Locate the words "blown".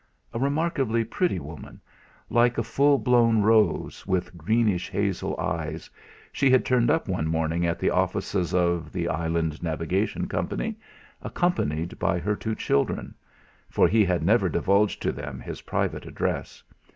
2.97-3.43